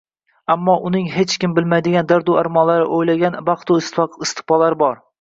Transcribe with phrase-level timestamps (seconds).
[0.53, 3.81] Ammo uning hech kim bilmaydigan dardu armonlari, o‘ylanmagan baxtu
[4.27, 5.03] iqbollari bor